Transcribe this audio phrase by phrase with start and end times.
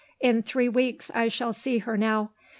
[0.19, 2.31] In three weeks I shall see her now.